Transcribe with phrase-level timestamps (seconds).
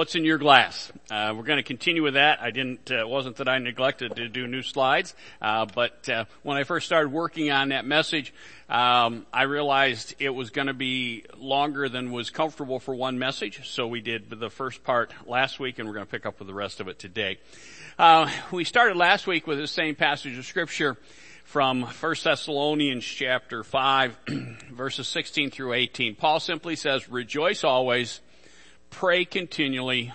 [0.00, 0.90] what's in your glass?
[1.10, 2.40] Uh, we're going to continue with that.
[2.40, 6.24] I didn't, uh, it wasn't that I neglected to do new slides, uh, but uh,
[6.42, 8.32] when I first started working on that message,
[8.70, 13.68] um, I realized it was going to be longer than was comfortable for one message.
[13.68, 16.48] So we did the first part last week, and we're going to pick up with
[16.48, 17.38] the rest of it today.
[17.98, 20.96] Uh, we started last week with the same passage of scripture
[21.44, 24.16] from 1 Thessalonians chapter 5
[24.72, 26.14] verses 16 through 18.
[26.14, 28.22] Paul simply says, rejoice always,
[28.90, 30.12] pray continually,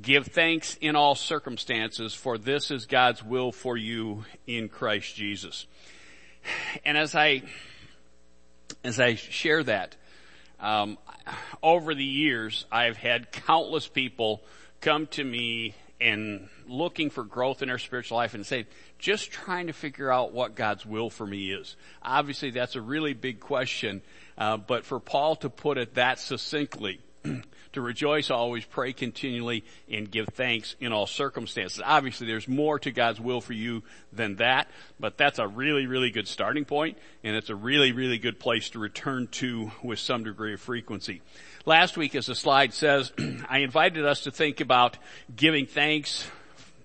[0.00, 5.66] give thanks in all circumstances, for this is God's will for you in Christ Jesus.
[6.84, 7.42] And as I,
[8.82, 9.96] as I share that,
[10.60, 10.98] um,
[11.62, 14.42] over the years, I've had countless people
[14.80, 18.66] come to me and looking for growth in their spiritual life and say,
[18.98, 21.76] just trying to figure out what God's will for me is.
[22.02, 24.02] Obviously that's a really big question,
[24.36, 27.00] uh, but for Paul to put it that succinctly,
[27.78, 31.80] to rejoice always, pray continually, and give thanks in all circumstances.
[31.84, 36.10] Obviously there's more to God's will for you than that, but that's a really, really
[36.10, 40.24] good starting point, and it's a really, really good place to return to with some
[40.24, 41.22] degree of frequency.
[41.64, 43.12] Last week, as the slide says,
[43.48, 44.98] I invited us to think about
[45.34, 46.26] giving thanks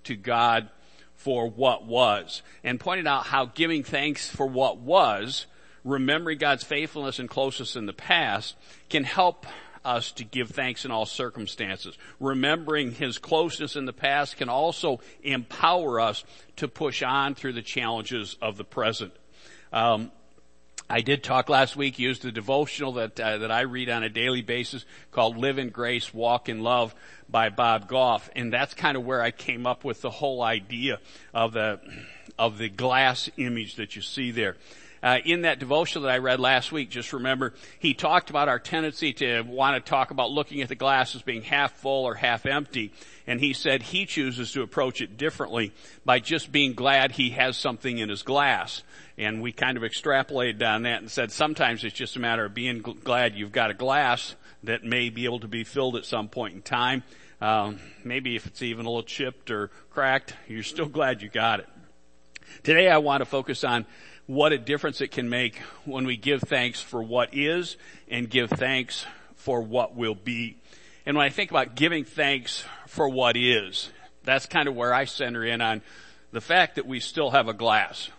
[0.03, 0.69] to God
[1.15, 5.47] for what was and pointed out how giving thanks for what was,
[5.83, 8.55] remembering God's faithfulness and closeness in the past
[8.89, 9.47] can help
[9.85, 11.97] us to give thanks in all circumstances.
[12.19, 16.23] Remembering His closeness in the past can also empower us
[16.57, 19.13] to push on through the challenges of the present.
[19.71, 20.11] Um,
[20.89, 24.09] I did talk last week, used the devotional that, uh, that I read on a
[24.09, 26.93] daily basis called Live in Grace, Walk in Love
[27.29, 28.29] by Bob Goff.
[28.35, 30.99] And that's kind of where I came up with the whole idea
[31.33, 31.79] of the,
[32.37, 34.57] of the glass image that you see there.
[35.03, 38.57] Uh, in that devotional that I read last week, just remember, he talked about our
[38.57, 42.15] tendency to want to talk about looking at the glass as being half full or
[42.15, 42.93] half empty.
[43.27, 45.73] And he said he chooses to approach it differently
[46.05, 48.81] by just being glad he has something in his glass.
[49.17, 52.53] And we kind of extrapolated on that and said sometimes it's just a matter of
[52.53, 56.29] being glad you've got a glass that may be able to be filled at some
[56.29, 57.03] point in time.
[57.41, 61.59] Um, maybe if it's even a little chipped or cracked, you're still glad you got
[61.59, 61.67] it.
[62.63, 63.85] Today I want to focus on
[64.25, 67.77] what a difference it can make when we give thanks for what is
[68.07, 69.05] and give thanks
[69.35, 70.57] for what will be.
[71.05, 73.89] And when I think about giving thanks for what is,
[74.23, 75.81] that's kind of where I center in on
[76.31, 78.09] the fact that we still have a glass.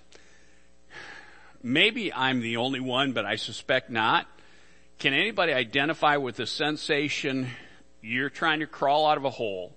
[1.63, 4.27] Maybe I'm the only one, but I suspect not.
[4.99, 7.49] Can anybody identify with the sensation
[8.03, 9.75] you're trying to crawl out of a hole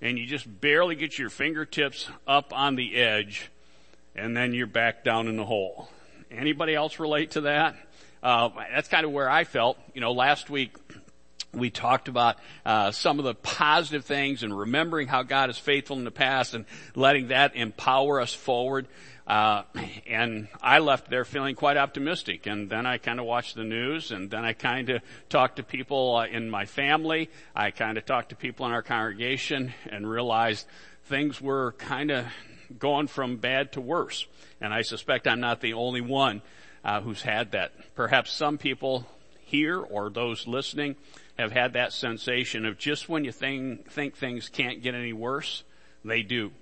[0.00, 3.50] and you just barely get your fingertips up on the edge
[4.14, 5.88] and then you're back down in the hole?
[6.30, 7.76] Anybody else relate to that?
[8.22, 9.78] Uh, that's kind of where I felt.
[9.94, 10.76] You know, last week
[11.52, 15.96] we talked about uh, some of the positive things and remembering how God is faithful
[15.98, 16.64] in the past and
[16.94, 18.88] letting that empower us forward.
[19.26, 19.62] Uh,
[20.06, 22.46] and I left there feeling quite optimistic.
[22.46, 25.62] And then I kind of watched the news, and then I kind of talked to
[25.62, 27.30] people uh, in my family.
[27.54, 30.66] I kind of talked to people in our congregation, and realized
[31.04, 32.26] things were kind of
[32.78, 34.26] going from bad to worse.
[34.60, 36.42] And I suspect I'm not the only one
[36.84, 37.72] uh, who's had that.
[37.94, 39.06] Perhaps some people
[39.44, 40.96] here or those listening
[41.38, 45.64] have had that sensation of just when you think, think things can't get any worse,
[46.04, 46.52] they do.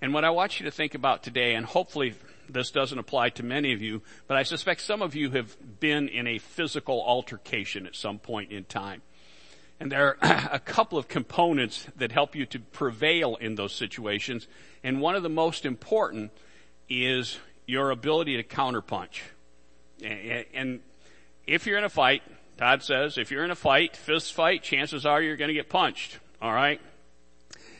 [0.00, 2.14] And what I want you to think about today, and hopefully
[2.48, 6.08] this doesn't apply to many of you, but I suspect some of you have been
[6.08, 9.02] in a physical altercation at some point in time.
[9.78, 14.46] And there are a couple of components that help you to prevail in those situations.
[14.82, 16.32] And one of the most important
[16.88, 19.20] is your ability to counterpunch.
[20.02, 20.80] And
[21.46, 22.22] if you're in a fight,
[22.58, 25.68] Todd says, if you're in a fight, fist fight, chances are you're going to get
[25.68, 26.18] punched.
[26.40, 26.80] All right?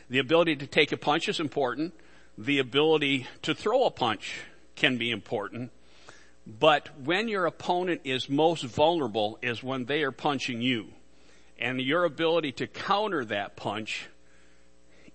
[0.08, 1.92] The ability to take a punch is important
[2.38, 4.40] the ability to throw a punch
[4.74, 5.70] can be important.
[6.46, 10.88] But when your opponent is most vulnerable is when they are punching you.
[11.58, 14.08] And your ability to counter that punch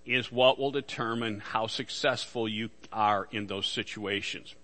[0.06, 4.56] is what will determine how successful you are in those situations.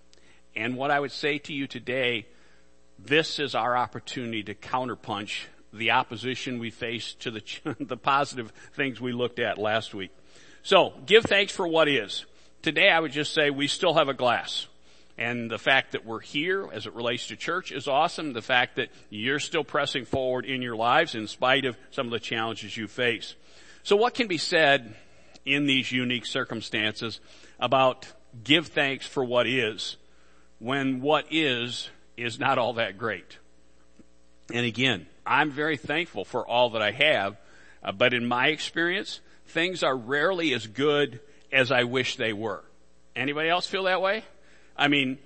[0.55, 2.25] And what I would say to you today,
[2.97, 7.43] this is our opportunity to counterpunch the opposition we face to the,
[7.79, 10.11] the positive things we looked at last week.
[10.63, 12.25] So, give thanks for what is.
[12.61, 14.67] Today I would just say we still have a glass.
[15.17, 18.33] And the fact that we're here as it relates to church is awesome.
[18.33, 22.11] The fact that you're still pressing forward in your lives in spite of some of
[22.11, 23.35] the challenges you face.
[23.81, 24.95] So what can be said
[25.43, 27.19] in these unique circumstances
[27.59, 28.05] about
[28.43, 29.97] give thanks for what is
[30.59, 33.39] when what is is not all that great?
[34.53, 37.37] And again, I'm very thankful for all that I have,
[37.83, 41.19] Uh, but in my experience, things are rarely as good
[41.51, 42.63] as I wish they were.
[43.15, 44.23] Anybody else feel that way?
[44.77, 45.17] I mean,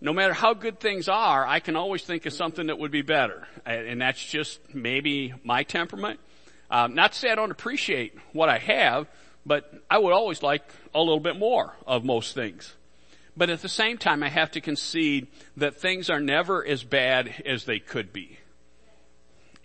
[0.00, 3.02] no matter how good things are, I can always think of something that would be
[3.02, 3.46] better.
[3.64, 6.20] And that's just maybe my temperament.
[6.70, 9.08] Um, not to say I don't appreciate what I have,
[9.46, 10.62] but I would always like
[10.94, 12.74] a little bit more of most things.
[13.36, 15.26] But at the same time, I have to concede
[15.56, 18.38] that things are never as bad as they could be.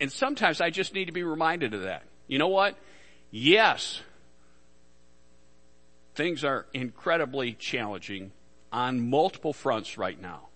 [0.00, 2.02] And sometimes I just need to be reminded of that.
[2.26, 2.76] You know what?
[3.30, 4.00] Yes,
[6.14, 8.32] things are incredibly challenging
[8.72, 10.48] on multiple fronts right now.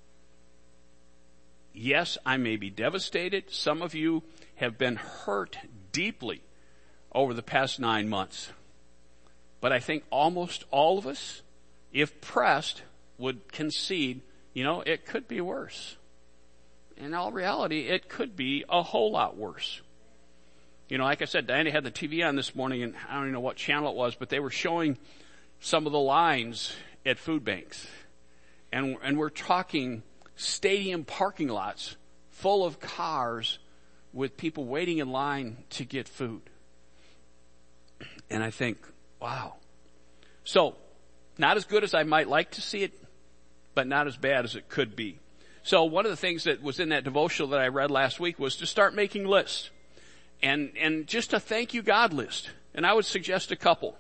[1.73, 3.51] Yes, I may be devastated.
[3.51, 4.23] Some of you
[4.57, 5.59] have been hurt
[5.93, 6.43] deeply
[7.13, 8.51] over the past nine months.
[9.61, 11.43] But I think almost all of us,
[11.93, 12.83] if pressed,
[13.19, 14.21] would concede,
[14.53, 15.97] you know, it could be worse.
[16.97, 19.81] In all reality, it could be a whole lot worse.
[20.89, 23.23] You know, like I said, Diana had the TV on this morning and I don't
[23.23, 24.99] even know what channel it was, but they were showing
[25.59, 26.77] some of the lines
[27.07, 27.87] at food banks.
[28.75, 30.03] And, and we're talking
[30.35, 31.95] stadium parking lots
[32.31, 33.61] full of cars
[34.13, 36.43] with people waiting in line to get food.
[38.29, 38.79] And I think,
[39.21, 39.55] wow.
[40.43, 40.75] So,
[41.39, 42.93] not as good as I might like to see it,
[43.77, 45.21] but not as bad as it could be.
[45.63, 48.41] So one of the things that was in that devotional that I read last week
[48.41, 49.71] was to start making lists.
[50.43, 52.51] And, and just a thank you God list.
[52.75, 53.97] And I would suggest a couple.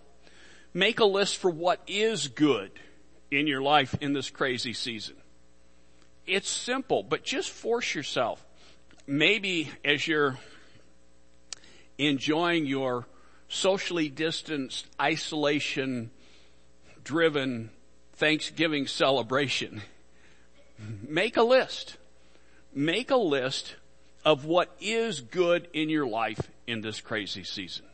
[0.72, 2.72] Make a list for what is good
[3.30, 5.16] in your life in this crazy season.
[6.26, 8.44] It's simple, but just force yourself.
[9.06, 10.38] Maybe as you're
[11.98, 13.06] enjoying your
[13.48, 16.10] socially distanced, isolation
[17.02, 17.70] driven
[18.14, 19.82] Thanksgiving celebration,
[21.06, 21.96] make a list.
[22.74, 23.76] Make a list
[24.24, 27.84] of what is good in your life in this crazy season.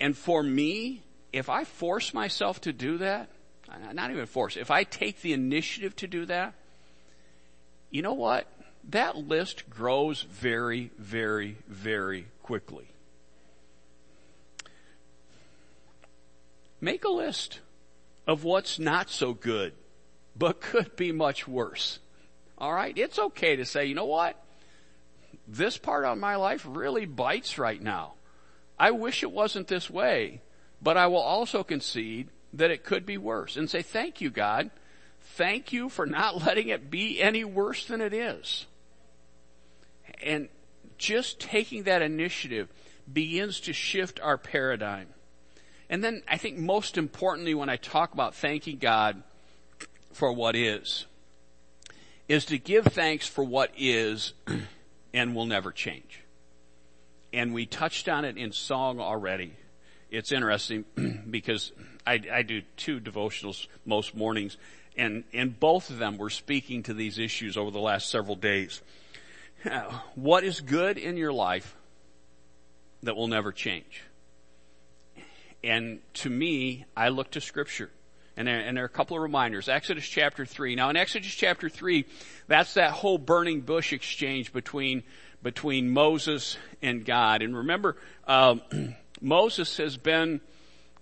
[0.00, 1.02] And for me,
[1.32, 3.28] if I force myself to do that,
[3.92, 6.54] not even force, if I take the initiative to do that,
[7.90, 8.46] you know what?
[8.90, 12.88] That list grows very, very, very quickly.
[16.80, 17.60] Make a list
[18.26, 19.72] of what's not so good,
[20.34, 22.00] but could be much worse.
[22.60, 22.98] Alright?
[22.98, 24.42] It's okay to say, you know what?
[25.46, 28.14] This part of my life really bites right now.
[28.78, 30.40] I wish it wasn't this way,
[30.80, 34.70] but I will also concede that it could be worse and say, thank you, God.
[35.20, 38.66] Thank you for not letting it be any worse than it is.
[40.22, 40.48] And
[40.98, 42.68] just taking that initiative
[43.10, 45.08] begins to shift our paradigm.
[45.88, 49.22] And then I think most importantly when I talk about thanking God
[50.12, 51.06] for what is,
[52.28, 54.32] is to give thanks for what is
[55.14, 56.22] and will never change.
[57.32, 59.54] And we touched on it in song already.
[60.12, 60.84] It's interesting
[61.30, 61.72] because
[62.06, 64.58] I, I do two devotionals most mornings,
[64.94, 68.82] and, and both of them were speaking to these issues over the last several days.
[70.14, 71.74] What is good in your life
[73.02, 74.02] that will never change?
[75.64, 77.90] And to me, I look to scripture.
[78.36, 79.68] And there, and there, are a couple of reminders.
[79.68, 80.74] Exodus chapter 3.
[80.74, 82.04] Now in Exodus chapter 3,
[82.48, 85.04] that's that whole burning bush exchange between,
[85.42, 87.40] between Moses and God.
[87.42, 87.96] And remember,
[88.26, 88.60] um,
[89.22, 90.40] Moses has been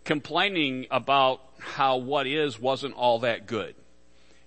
[0.04, 3.74] complaining about how what is wasn't all that good.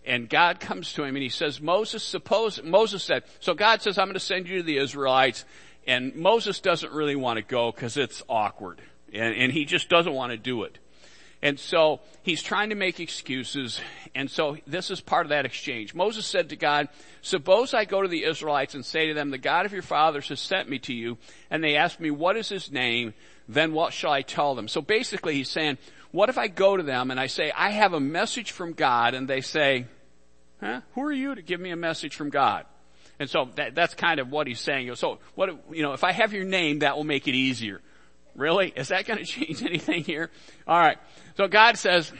[0.05, 3.97] And God comes to him and he says, Moses, suppose, Moses said, so God says,
[3.97, 5.45] I'm going to send you to the Israelites.
[5.87, 8.81] And Moses doesn't really want to go because it's awkward.
[9.13, 10.77] And, and he just doesn't want to do it.
[11.41, 13.81] And so he's trying to make excuses.
[14.15, 15.93] And so this is part of that exchange.
[15.93, 16.87] Moses said to God,
[17.21, 20.29] suppose I go to the Israelites and say to them, the God of your fathers
[20.29, 21.17] has sent me to you.
[21.49, 23.13] And they ask me, what is his name?
[23.47, 24.67] Then what shall I tell them?
[24.67, 25.77] So basically he's saying,
[26.11, 29.13] what if I go to them and I say, I have a message from God
[29.13, 29.87] and they say,
[30.59, 30.81] huh?
[30.93, 32.65] Who are you to give me a message from God?
[33.19, 34.93] And so that, that's kind of what he's saying.
[34.95, 37.81] So what, you know, if I have your name, that will make it easier.
[38.35, 38.73] Really?
[38.75, 40.29] Is that going to change anything here?
[40.67, 40.97] All right.
[41.37, 42.11] So God says,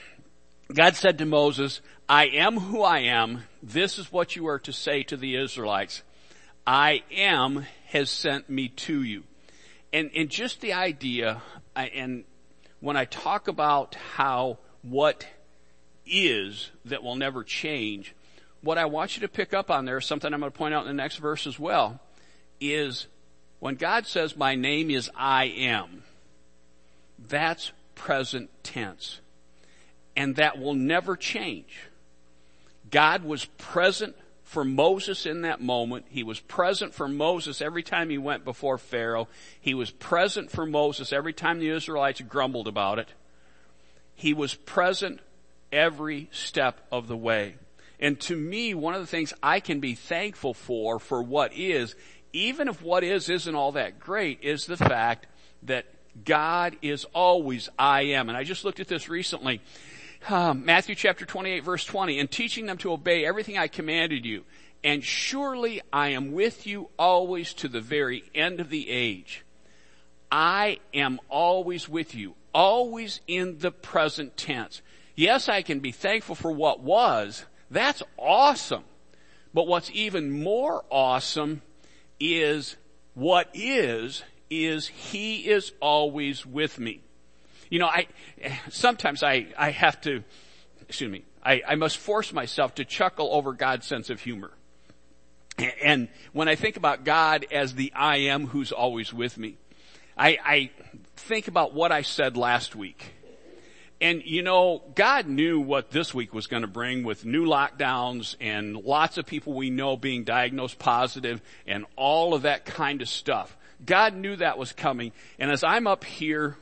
[0.74, 3.44] God said to Moses, I am who I am.
[3.62, 6.03] This is what you are to say to the Israelites.
[6.65, 9.24] I am has sent me to you.
[9.93, 11.41] And, and just the idea,
[11.75, 12.23] and
[12.79, 15.27] when I talk about how what
[16.05, 18.15] is that will never change,
[18.62, 20.81] what I want you to pick up on there, something I'm going to point out
[20.81, 22.01] in the next verse as well,
[22.59, 23.05] is
[23.59, 26.03] when God says, my name is I am,
[27.19, 29.19] that's present tense.
[30.15, 31.88] And that will never change.
[32.89, 34.15] God was present
[34.53, 36.05] for Moses in that moment.
[36.10, 39.27] He was present for Moses every time he went before Pharaoh.
[39.60, 43.10] He was present for Moses every time the Israelites grumbled about it.
[44.13, 45.19] He was present
[45.72, 47.55] every step of the way.
[48.00, 51.95] And to me, one of the things I can be thankful for, for what is,
[52.31, 55.25] even if what is isn't all that great, is the fact
[55.63, 55.86] that
[56.24, 58.29] God is always I am.
[58.29, 59.62] And I just looked at this recently.
[60.30, 64.44] Um, Matthew chapter 28 verse 20, and teaching them to obey everything I commanded you.
[64.84, 69.44] And surely I am with you always to the very end of the age.
[70.32, 74.82] I am always with you, always in the present tense.
[75.15, 77.46] Yes, I can be thankful for what was.
[77.70, 78.84] That's awesome.
[79.53, 81.62] But what's even more awesome
[82.20, 82.77] is
[83.13, 87.01] what is, is He is always with me.
[87.74, 88.06] You know, I,
[88.70, 90.24] sometimes I, I have to,
[90.88, 94.51] excuse me, I, I must force myself to chuckle over God's sense of humor.
[95.84, 99.58] And when I think about God as the I am who's always with me,
[100.15, 100.72] I, I
[101.15, 103.15] think about what I said last week.
[104.00, 108.36] And you know, God knew what this week was going to bring with new lockdowns
[108.39, 113.10] and lots of people we know being diagnosed positive and all of that kind of
[113.10, 113.58] stuff.
[113.84, 115.12] God knew that was coming.
[115.39, 116.56] And as I'm up here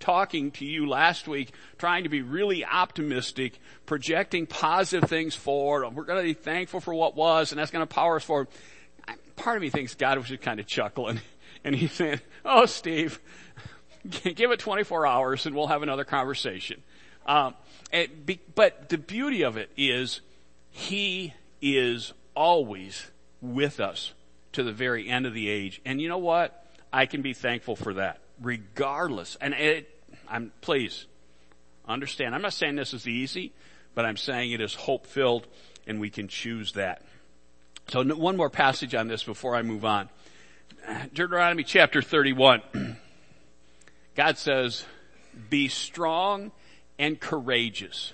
[0.00, 5.88] talking to you last week, trying to be really optimistic, projecting positive things forward.
[5.94, 8.48] We're going to be thankful for what was, and that's going to power us forward.
[9.36, 11.20] Part of me thinks God was just kind of chuckling,
[11.64, 13.20] and he's saying, "Oh, Steve,
[14.08, 16.82] give it 24 hours, and we'll have another conversation."
[17.26, 17.54] Um,
[18.24, 20.20] be, but the beauty of it is,
[20.70, 24.14] He is always with us
[24.52, 26.64] to the very end of the age, and you know what?
[26.92, 29.36] I can be thankful for that regardless.
[29.40, 29.88] And it,
[30.28, 31.06] I'm, please
[31.86, 33.52] understand, I'm not saying this is easy,
[33.94, 35.46] but I'm saying it is hope filled
[35.86, 37.02] and we can choose that.
[37.88, 40.10] So one more passage on this before I move on.
[41.12, 42.62] Deuteronomy chapter 31.
[44.14, 44.84] God says,
[45.48, 46.52] be strong
[46.98, 48.12] and courageous.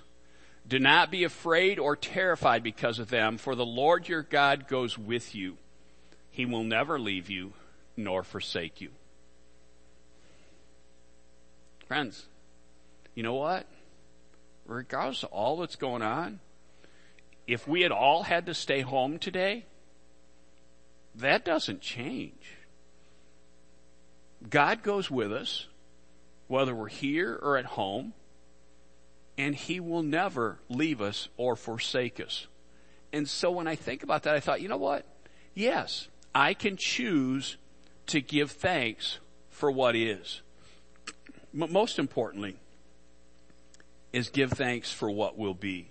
[0.66, 4.96] Do not be afraid or terrified because of them, for the Lord your God goes
[4.96, 5.56] with you.
[6.30, 7.52] He will never leave you
[7.96, 8.90] nor forsake you.
[11.86, 12.26] Friends,
[13.14, 13.66] you know what?
[14.66, 16.40] Regardless of all that's going on,
[17.46, 19.66] if we had all had to stay home today,
[21.14, 22.56] that doesn't change.
[24.48, 25.68] God goes with us,
[26.48, 28.14] whether we're here or at home,
[29.36, 32.46] and He will never leave us or forsake us.
[33.12, 35.04] And so when I think about that, I thought, you know what?
[35.54, 37.58] Yes, I can choose
[38.06, 39.18] to give thanks
[39.50, 40.42] for what is
[41.54, 42.56] most importantly,
[44.12, 45.88] is give thanks for what will be.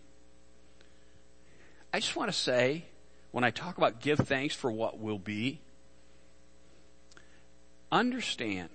[1.93, 2.85] I just want to say,
[3.31, 5.61] when I talk about give thanks for what will be,
[7.91, 8.69] understand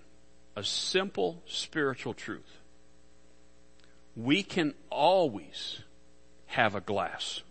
[0.57, 2.59] a simple spiritual truth.
[4.17, 5.81] We can always
[6.47, 7.43] have a glass.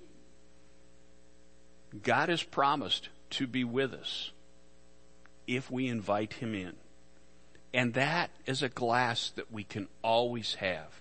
[2.04, 4.32] God has promised to be with us
[5.46, 6.74] if we invite Him in.
[7.78, 11.00] And that is a glass that we can always have.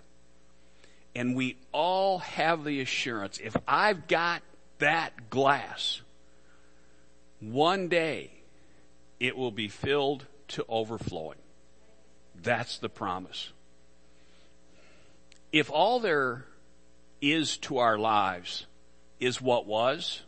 [1.14, 4.42] And we all have the assurance, if I've got
[4.78, 6.02] that glass,
[7.40, 8.30] one day
[9.18, 11.38] it will be filled to overflowing.
[12.34, 13.52] That's the promise.
[15.52, 16.44] If all there
[17.22, 18.66] is to our lives
[19.18, 20.20] is what was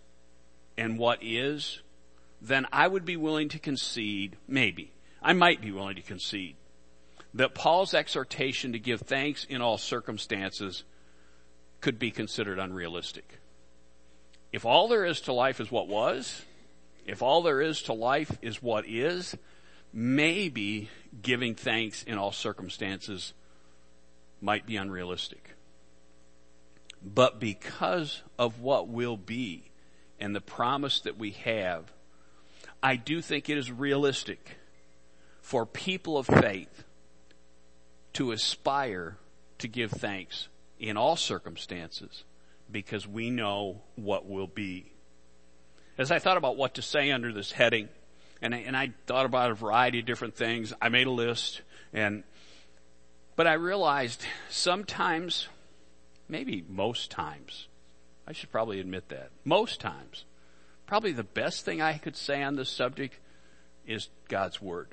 [0.79, 1.83] and what is,
[2.41, 6.57] then I would be willing to concede, maybe, I might be willing to concede
[7.35, 10.85] that Paul's exhortation to give thanks in all circumstances
[11.81, 13.39] could be considered unrealistic.
[14.53, 16.43] If all there is to life is what was,
[17.07, 19.37] if all there is to life is what is,
[19.93, 20.89] maybe
[21.23, 23.35] giving thanks in all circumstances
[24.41, 25.55] might be unrealistic.
[27.03, 29.71] But because of what will be
[30.19, 31.93] and the promise that we have,
[32.83, 34.57] I do think it is realistic
[35.49, 36.85] for people of faith
[38.13, 39.17] to aspire
[39.57, 42.25] to give thanks in all circumstances
[42.71, 44.93] because we know what will be.
[45.97, 47.89] As I thought about what to say under this heading,
[48.43, 51.63] and I, and I thought about a variety of different things, I made a list,
[51.95, 52.25] and
[53.35, 55.49] but I realized sometimes,
[56.29, 57.69] maybe most times,
[58.27, 60.27] I should probably admit that, most times,
[60.85, 63.19] probably the best thing I could say on this subject
[63.87, 64.89] is God's Word.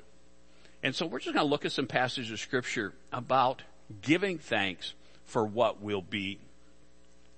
[0.86, 3.60] And so we're just going to look at some passages of scripture about
[4.02, 6.38] giving thanks for what will be.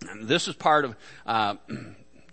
[0.06, 1.54] And this is part of uh,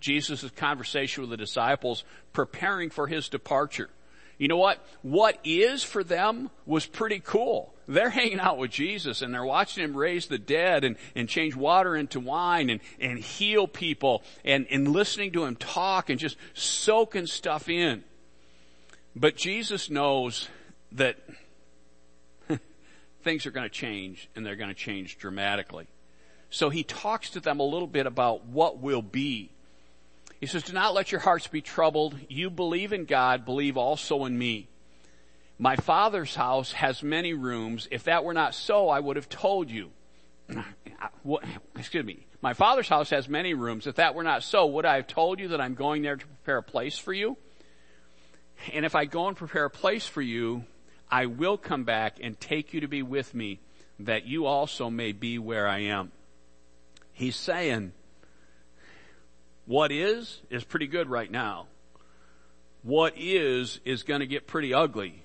[0.00, 2.04] Jesus' conversation with the disciples
[2.34, 3.88] preparing for his departure.
[4.36, 4.78] You know what?
[5.00, 7.72] What is for them was pretty cool.
[7.88, 11.56] They're hanging out with Jesus and they're watching him raise the dead and, and change
[11.56, 16.36] water into wine and, and heal people and, and listening to him talk and just
[16.52, 18.04] soaking stuff in.
[19.14, 20.50] But Jesus knows
[20.92, 21.16] that
[23.22, 25.86] things are going to change and they're going to change dramatically.
[26.50, 29.50] So he talks to them a little bit about what will be.
[30.40, 32.14] He says, do not let your hearts be troubled.
[32.28, 34.68] You believe in God, believe also in me.
[35.58, 37.88] My father's house has many rooms.
[37.90, 39.90] If that were not so, I would have told you.
[41.76, 42.26] Excuse me.
[42.42, 43.86] My father's house has many rooms.
[43.86, 46.26] If that were not so, would I have told you that I'm going there to
[46.26, 47.38] prepare a place for you?
[48.72, 50.64] And if I go and prepare a place for you,
[51.10, 53.60] I will come back and take you to be with me,
[54.00, 56.12] that you also may be where I am.
[57.12, 57.92] He's saying,
[59.64, 61.66] what is, is pretty good right now.
[62.82, 65.22] What is, is going to get pretty ugly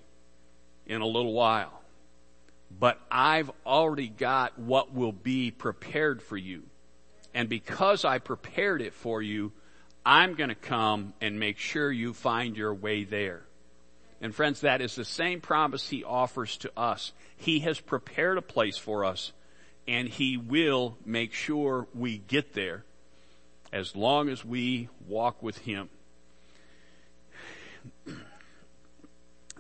[0.85, 1.81] in a little while.
[2.79, 6.63] But I've already got what will be prepared for you.
[7.33, 9.51] And because I prepared it for you,
[10.05, 13.43] I'm going to come and make sure you find your way there.
[14.21, 17.11] And friends, that is the same promise he offers to us.
[17.35, 19.33] He has prepared a place for us
[19.87, 22.85] and he will make sure we get there
[23.73, 25.89] as long as we walk with him.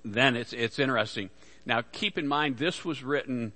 [0.05, 1.31] then it's, it's interesting.
[1.65, 3.53] Now keep in mind this was written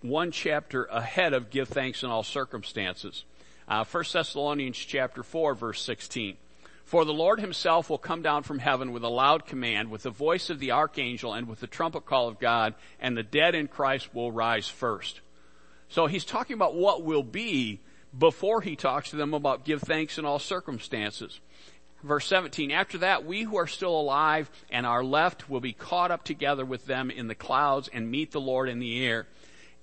[0.00, 3.24] one chapter ahead of give thanks in all circumstances.
[3.68, 6.38] Uh, 1 Thessalonians chapter 4 verse 16.
[6.84, 10.10] For the Lord himself will come down from heaven with a loud command, with the
[10.10, 13.68] voice of the archangel and with the trumpet call of God, and the dead in
[13.68, 15.20] Christ will rise first.
[15.88, 17.80] So he's talking about what will be
[18.16, 21.40] before he talks to them about give thanks in all circumstances
[22.04, 26.10] verse 17, after that, we who are still alive and are left will be caught
[26.10, 29.26] up together with them in the clouds and meet the Lord in the air.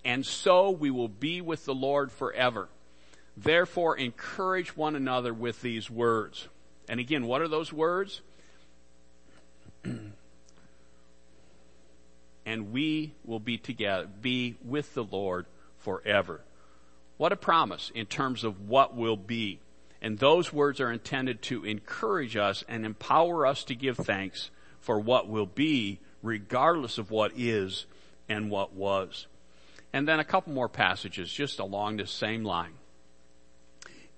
[0.06, 2.70] And so we will be with the Lord forever.
[3.36, 6.48] Therefore, encourage one another with these words.
[6.92, 8.22] And again, what are those words?
[12.46, 15.46] and we will be together, be with the Lord
[15.78, 16.42] forever.
[17.16, 19.62] What a promise in terms of what will be.
[20.02, 24.52] And those words are intended to encourage us and empower us to give thanks
[24.82, 27.86] for what will be regardless of what is
[28.28, 29.28] and what was.
[29.94, 32.74] And then a couple more passages just along this same line.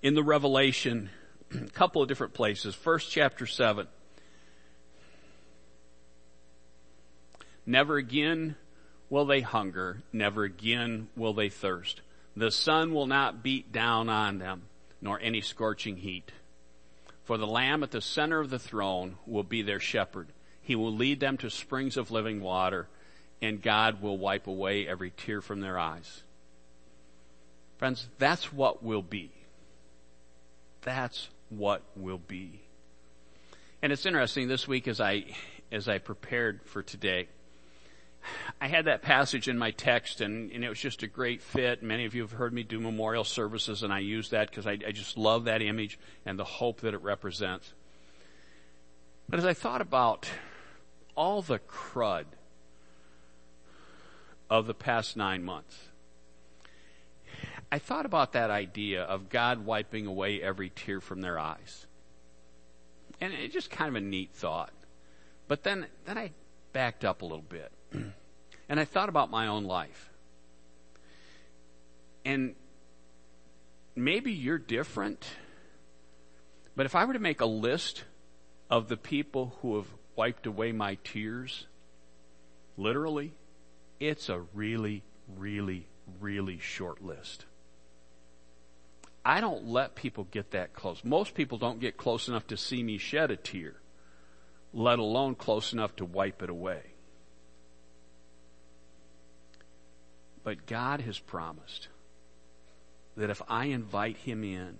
[0.02, 1.10] In the Revelation,
[1.54, 2.74] a couple of different places.
[2.74, 3.86] First chapter 7.
[7.66, 8.56] Never again
[9.08, 10.02] will they hunger.
[10.12, 12.02] Never again will they thirst.
[12.36, 14.64] The sun will not beat down on them
[15.04, 16.32] nor any scorching heat.
[17.24, 20.28] For the Lamb at the center of the throne will be their shepherd.
[20.62, 22.88] He will lead them to springs of living water,
[23.40, 26.22] and God will wipe away every tear from their eyes.
[27.76, 29.30] Friends, that's what will be.
[30.80, 32.60] That's what will be.
[33.82, 35.24] And it's interesting this week as I,
[35.70, 37.28] as I prepared for today,
[38.60, 41.82] I had that passage in my text and, and, it was just a great fit.
[41.82, 44.78] Many of you have heard me do memorial services and I use that because I,
[44.86, 47.74] I just love that image and the hope that it represents.
[49.28, 50.30] But as I thought about
[51.14, 52.24] all the crud
[54.48, 55.76] of the past nine months,
[57.74, 61.88] I thought about that idea of God wiping away every tear from their eyes.
[63.20, 64.72] And it's just kind of a neat thought.
[65.48, 66.30] But then, then I
[66.72, 67.72] backed up a little bit
[68.68, 70.08] and I thought about my own life.
[72.24, 72.54] And
[73.96, 75.26] maybe you're different,
[76.76, 78.04] but if I were to make a list
[78.70, 81.66] of the people who have wiped away my tears,
[82.76, 83.32] literally,
[83.98, 85.02] it's a really,
[85.36, 85.88] really,
[86.20, 87.46] really short list.
[89.24, 91.02] I don't let people get that close.
[91.02, 93.74] Most people don't get close enough to see me shed a tear,
[94.72, 96.82] let alone close enough to wipe it away.
[100.42, 101.88] But God has promised
[103.16, 104.78] that if I invite him in,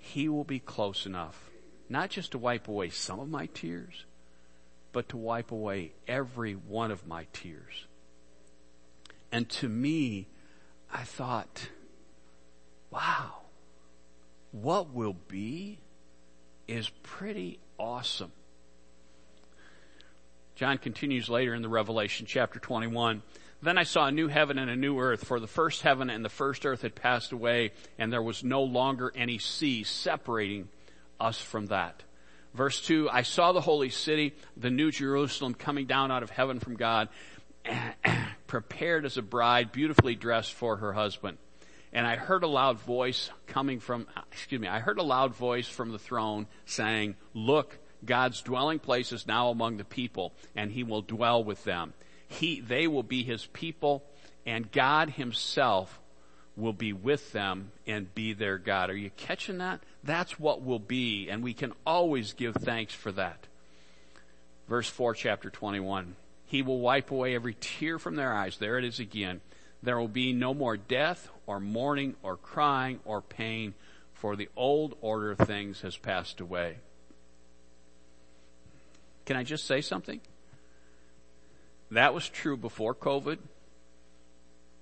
[0.00, 1.50] he will be close enough,
[1.88, 4.06] not just to wipe away some of my tears,
[4.92, 7.86] but to wipe away every one of my tears.
[9.30, 10.28] And to me,
[10.90, 11.68] I thought,
[12.90, 13.42] wow,
[14.52, 15.78] what will be
[16.66, 18.32] is pretty awesome.
[20.54, 23.22] John continues later in the Revelation chapter 21.
[23.62, 26.24] Then I saw a new heaven and a new earth, for the first heaven and
[26.24, 30.68] the first earth had passed away, and there was no longer any sea separating
[31.20, 32.02] us from that.
[32.54, 36.58] Verse 2, I saw the holy city, the new Jerusalem coming down out of heaven
[36.58, 37.08] from God,
[38.46, 41.36] prepared as a bride, beautifully dressed for her husband.
[41.92, 45.68] And I heard a loud voice coming from, excuse me, I heard a loud voice
[45.68, 50.82] from the throne saying, look, God's dwelling place is now among the people, and he
[50.82, 51.94] will dwell with them.
[52.28, 54.04] He, they will be his people,
[54.44, 56.00] and God himself
[56.56, 58.90] will be with them and be their God.
[58.90, 59.80] Are you catching that?
[60.02, 63.46] That's what will be, and we can always give thanks for that.
[64.68, 66.16] Verse 4, chapter 21.
[66.46, 68.56] He will wipe away every tear from their eyes.
[68.58, 69.40] There it is again.
[69.82, 73.74] There will be no more death or mourning or crying or pain,
[74.14, 76.78] for the old order of things has passed away.
[79.26, 80.20] Can I just say something?
[81.90, 83.38] That was true before COVID,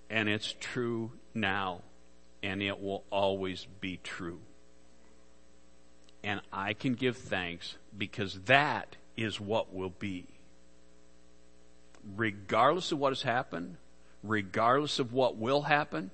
[0.09, 1.83] and it's true now,
[2.42, 4.40] and it will always be true.
[6.22, 10.26] And I can give thanks because that is what will be.
[12.16, 13.76] Regardless of what has happened,
[14.24, 16.10] regardless of what will happen,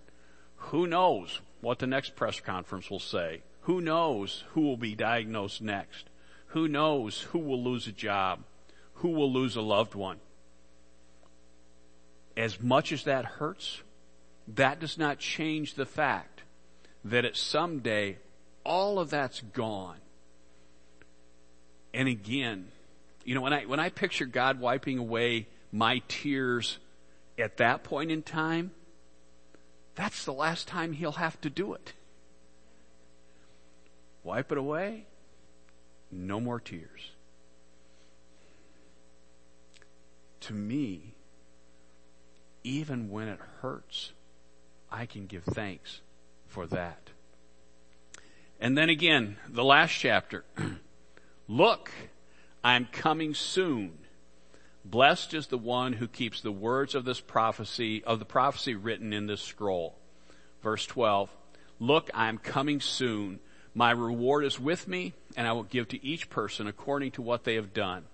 [0.56, 3.42] who knows what the next press conference will say?
[3.62, 6.06] Who knows who will be diagnosed next?
[6.48, 8.40] Who knows who will lose a job?
[8.94, 10.18] Who will lose a loved one?
[12.36, 13.82] As much as that hurts,
[14.48, 16.42] that does not change the fact
[17.04, 18.18] that at some day
[18.64, 19.98] all of that's gone.
[21.94, 22.68] And again,
[23.24, 26.78] you know, when I, when I picture God wiping away my tears
[27.42, 28.72] at that point in time,
[29.94, 31.92] that's the last time he'll have to do it.
[34.22, 35.06] Wipe it away.
[36.10, 37.12] No more tears.
[40.40, 41.14] To me,
[42.64, 44.12] even when it hurts,
[44.90, 46.00] I can give thanks
[46.46, 47.10] for that.
[48.60, 50.44] And then again, the last chapter.
[51.48, 51.90] Look,
[52.62, 53.98] I'm coming soon.
[54.84, 59.12] Blessed is the one who keeps the words of this prophecy, of the prophecy written
[59.12, 59.96] in this scroll.
[60.62, 61.30] Verse 12.
[61.78, 63.40] Look, I am coming soon.
[63.74, 67.44] My reward is with me, and I will give to each person according to what
[67.44, 68.04] they have done.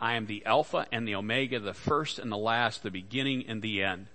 [0.00, 3.62] I am the Alpha and the Omega, the first and the last, the beginning and
[3.62, 4.06] the end.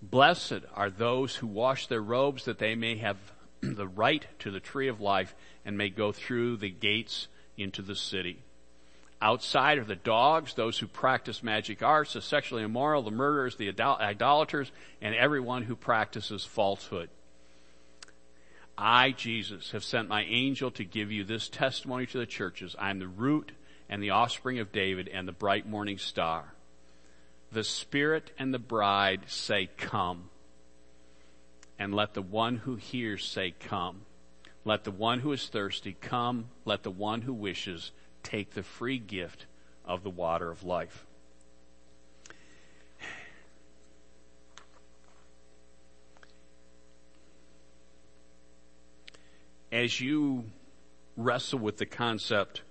[0.00, 3.16] Blessed are those who wash their robes that they may have
[3.60, 7.96] the right to the tree of life and may go through the gates into the
[7.96, 8.42] city.
[9.20, 13.68] Outside are the dogs, those who practice magic arts, the sexually immoral, the murderers, the
[13.68, 14.70] idolaters,
[15.02, 17.10] and everyone who practices falsehood.
[18.76, 22.76] I, Jesus, have sent my angel to give you this testimony to the churches.
[22.78, 23.50] I am the root
[23.88, 26.54] and the offspring of David and the bright morning star.
[27.50, 30.30] The Spirit and the bride say, Come.
[31.76, 34.02] And let the one who hears say, Come.
[34.64, 36.50] Let the one who is thirsty come.
[36.64, 37.90] Let the one who wishes
[38.28, 39.46] take the free gift
[39.86, 41.06] of the water of life.
[49.72, 50.44] As you
[51.16, 52.62] wrestle with the concept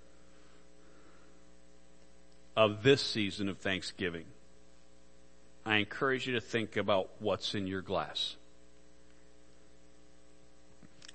[2.55, 4.25] of this season of Thanksgiving,
[5.65, 8.35] I encourage you to think about what's in your glass.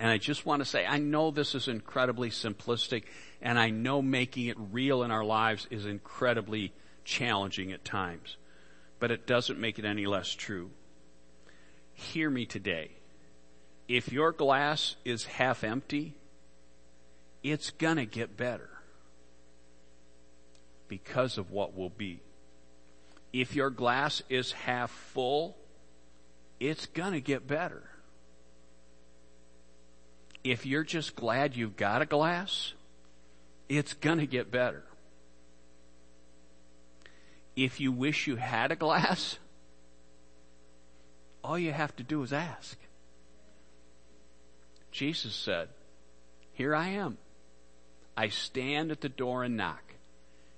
[0.00, 3.04] And I just want to say, I know this is incredibly simplistic,
[3.42, 6.72] and I know making it real in our lives is incredibly
[7.04, 8.36] challenging at times,
[8.98, 10.70] but it doesn't make it any less true.
[11.92, 12.92] Hear me today.
[13.88, 16.14] If your glass is half empty,
[17.42, 18.70] it's gonna get better
[20.88, 22.20] because of what will be.
[23.32, 25.56] If your glass is half full,
[26.60, 27.82] it's gonna get better
[30.44, 32.72] if you're just glad you've got a glass,
[33.78, 34.84] it's gonna get better.
[37.56, 39.38] If you wish you had a glass,
[41.42, 42.78] all you have to do is ask.
[44.90, 45.68] Jesus said,
[46.52, 47.16] Here I am.
[48.14, 49.94] I stand at the door and knock.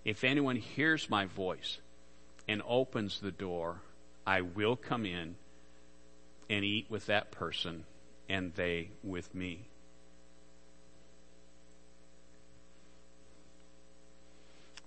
[0.05, 1.79] If anyone hears my voice
[2.49, 3.81] and opens the door,
[4.27, 5.37] I will come in
[6.51, 7.85] and eat with that person
[8.29, 9.69] and they with me.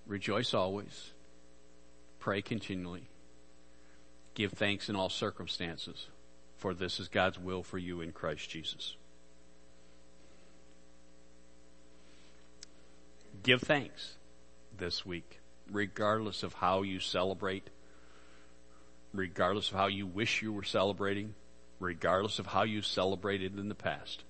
[0.07, 1.11] Rejoice always.
[2.19, 3.09] Pray continually.
[4.33, 6.07] Give thanks in all circumstances,
[6.57, 8.95] for this is God's will for you in Christ Jesus.
[13.43, 14.15] Give thanks
[14.77, 15.39] this week,
[15.71, 17.69] regardless of how you celebrate,
[19.13, 21.33] regardless of how you wish you were celebrating,
[21.79, 24.23] regardless of how you celebrated in the past.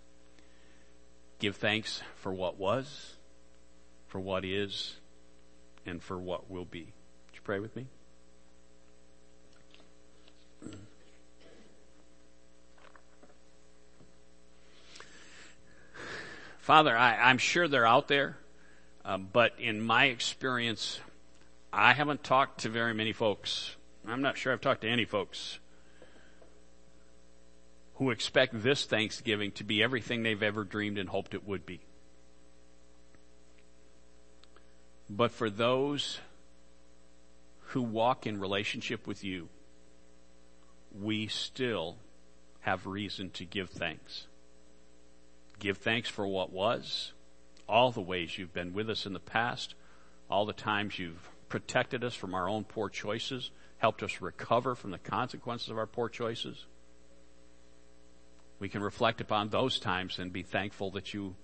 [1.39, 3.15] Give thanks for what was,
[4.07, 4.95] for what is,
[5.87, 6.93] and for what will be.
[7.25, 7.87] Would you pray with me?
[16.59, 18.37] Father, I, am sure they're out there,
[19.05, 20.99] uh, but in my experience,
[21.71, 23.73] I haven't talked to very many folks.
[24.05, 25.59] I'm not sure I've talked to any folks
[27.95, 31.79] who expect this Thanksgiving to be everything they've ever dreamed and hoped it would be.
[35.09, 36.19] But for those
[37.67, 39.49] who walk in relationship with you,
[40.91, 41.97] we still
[42.61, 44.27] have reason to give thanks.
[45.59, 47.13] Give thanks for what was,
[47.67, 49.75] all the ways you've been with us in the past,
[50.29, 54.91] all the times you've protected us from our own poor choices, helped us recover from
[54.91, 56.65] the consequences of our poor choices.
[58.59, 61.35] We can reflect upon those times and be thankful that you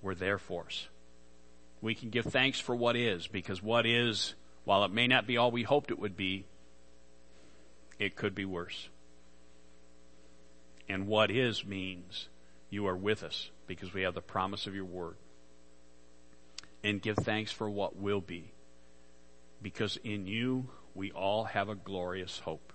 [0.00, 0.88] were there for us.
[1.86, 5.36] We can give thanks for what is, because what is, while it may not be
[5.36, 6.44] all we hoped it would be,
[8.00, 8.88] it could be worse.
[10.88, 12.28] And what is means
[12.70, 15.14] you are with us because we have the promise of your word.
[16.82, 18.50] And give thanks for what will be
[19.62, 22.72] because in you we all have a glorious hope.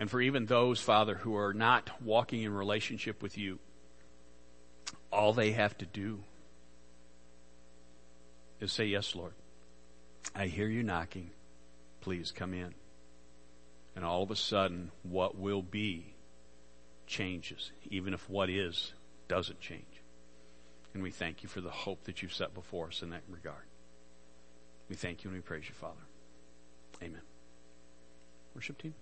[0.00, 3.60] And for even those, Father, who are not walking in relationship with you,
[5.12, 6.24] all they have to do
[8.64, 9.34] is say, Yes, Lord.
[10.34, 11.30] I hear you knocking.
[12.00, 12.74] Please come in.
[13.94, 16.14] And all of a sudden, what will be
[17.06, 18.92] changes, even if what is
[19.28, 20.02] doesn't change.
[20.92, 23.66] And we thank you for the hope that you've set before us in that regard.
[24.88, 26.02] We thank you and we praise you, Father.
[27.02, 27.22] Amen.
[28.54, 28.94] Worship team.